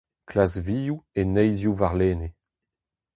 [0.29, 2.29] Klask vioù e neizhioù warlene.